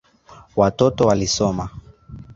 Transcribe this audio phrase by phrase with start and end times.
[0.59, 1.65] Watoto walisoma.